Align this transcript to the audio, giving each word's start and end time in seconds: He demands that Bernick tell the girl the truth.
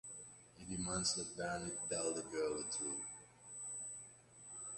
He 0.57 0.75
demands 0.75 1.13
that 1.13 1.37
Bernick 1.37 1.77
tell 1.87 2.11
the 2.11 2.23
girl 2.23 2.57
the 2.57 2.63
truth. 2.75 3.05